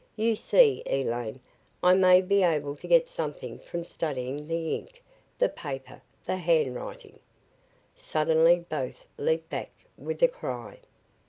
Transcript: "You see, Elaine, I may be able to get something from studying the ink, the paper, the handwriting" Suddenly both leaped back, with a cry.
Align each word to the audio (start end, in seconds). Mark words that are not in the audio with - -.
"You 0.15 0.35
see, 0.35 0.81
Elaine, 0.87 1.39
I 1.83 1.93
may 1.93 2.21
be 2.23 2.41
able 2.41 2.75
to 2.75 2.87
get 2.87 3.07
something 3.07 3.59
from 3.59 3.83
studying 3.83 4.47
the 4.47 4.73
ink, 4.73 5.03
the 5.37 5.47
paper, 5.47 6.01
the 6.25 6.37
handwriting" 6.37 7.19
Suddenly 7.95 8.65
both 8.67 9.05
leaped 9.19 9.51
back, 9.51 9.69
with 9.99 10.23
a 10.23 10.27
cry. 10.27 10.79